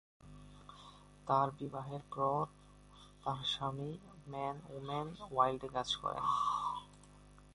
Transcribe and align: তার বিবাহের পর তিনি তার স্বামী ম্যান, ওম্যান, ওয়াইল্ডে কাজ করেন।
তার 1.27 1.47
বিবাহের 1.59 2.03
পর 2.15 2.41
তিনি 2.45 3.05
তার 3.23 3.39
স্বামী 3.45 3.91
ম্যান, 4.27 4.55
ওম্যান, 4.69 5.07
ওয়াইল্ডে 5.31 5.67
কাজ 5.67 5.89
করেন। 5.95 6.25